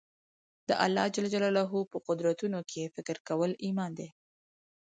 د 0.67 0.69
الله 0.85 1.05
جل 1.15 1.25
جلاله 1.33 1.63
په 1.91 1.97
قدرتونو 2.07 2.57
کښي 2.69 2.83
فکر 2.95 3.17
کول 3.27 3.51
ایمان 3.65 3.91
دئ. 3.99 4.09